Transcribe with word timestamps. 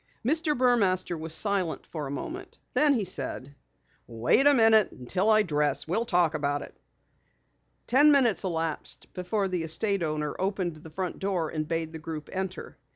Mr. 0.25 0.57
Burmaster 0.57 1.15
was 1.15 1.31
silent 1.31 1.87
a 1.93 2.09
moment. 2.09 2.57
Then 2.73 2.95
he 2.95 3.05
said: 3.05 3.53
"Wait 4.07 4.47
a 4.47 4.53
minute 4.55 4.91
until 4.91 5.29
I 5.29 5.43
dress. 5.43 5.87
We'll 5.87 6.05
talk 6.05 6.33
about 6.33 6.63
it." 6.63 6.75
Ten 7.85 8.11
minutes 8.11 8.43
elapsed 8.43 9.13
before 9.13 9.47
the 9.47 9.61
estate 9.61 10.01
owner 10.01 10.35
opened 10.39 10.77
the 10.77 10.89
front 10.89 11.19
door 11.19 11.49
and 11.49 11.67
bade 11.67 11.93
the 11.93 11.99
group 11.99 12.29
enter. 12.33 12.79